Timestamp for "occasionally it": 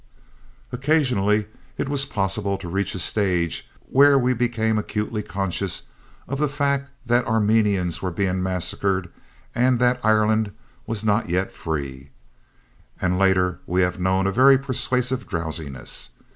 0.71-1.87